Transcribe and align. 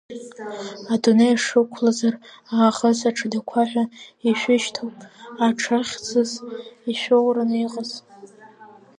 Адунеи 0.93 1.35
шәықәлазар 1.43 2.15
аахыс 2.57 2.99
аҽадақәа 3.09 3.61
ҳәа 3.69 3.83
ишәышьҭоуп, 4.29 4.97
аҽа 5.45 5.77
хьӡыс 5.87 6.31
ишәоураны 6.91 7.57
иҟаз?! 7.65 7.91